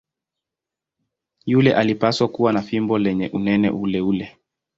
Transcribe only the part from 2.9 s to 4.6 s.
lenye unene uleule.